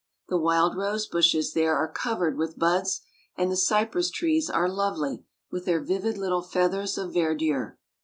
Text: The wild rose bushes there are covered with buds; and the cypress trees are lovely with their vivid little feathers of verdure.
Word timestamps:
The 0.29 0.39
wild 0.39 0.75
rose 0.75 1.05
bushes 1.05 1.53
there 1.53 1.75
are 1.77 1.87
covered 1.87 2.35
with 2.35 2.57
buds; 2.57 3.01
and 3.35 3.51
the 3.51 3.55
cypress 3.55 4.09
trees 4.09 4.49
are 4.49 4.67
lovely 4.67 5.25
with 5.51 5.65
their 5.65 5.83
vivid 5.83 6.17
little 6.17 6.41
feathers 6.41 6.97
of 6.97 7.13
verdure. 7.13 7.77